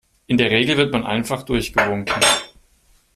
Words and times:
In 0.25 0.39
der 0.39 0.49
Regel 0.49 0.77
wird 0.77 0.91
man 0.91 1.05
einfach 1.05 1.43
durchgewunken. 1.43 2.23